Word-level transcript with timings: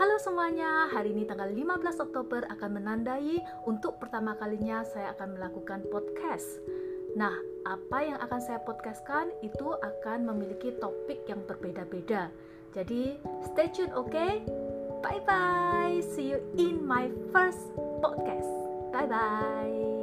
Halo 0.00 0.16
semuanya, 0.16 0.88
hari 0.88 1.12
ini 1.12 1.28
tanggal 1.28 1.52
15 1.52 2.08
Oktober 2.08 2.48
akan 2.48 2.80
menandai 2.80 3.36
untuk 3.68 4.00
pertama 4.00 4.32
kalinya 4.32 4.80
saya 4.80 5.12
akan 5.12 5.36
melakukan 5.36 5.84
podcast. 5.92 6.64
Nah, 7.20 7.36
apa 7.68 7.98
yang 8.00 8.16
akan 8.16 8.40
saya 8.40 8.64
podcastkan 8.64 9.28
itu 9.44 9.76
akan 9.76 10.24
memiliki 10.24 10.72
topik 10.80 11.28
yang 11.28 11.44
berbeda-beda. 11.44 12.32
Jadi, 12.72 13.20
stay 13.52 13.68
tune 13.68 13.92
oke? 13.92 14.08
Okay? 14.08 14.40
Bye 15.04 15.20
bye. 15.28 16.00
See 16.16 16.32
you 16.32 16.40
in 16.56 16.80
my 16.80 17.12
first 17.28 17.68
podcast. 18.00 18.48
Bye 18.96 19.04
bye. 19.04 19.99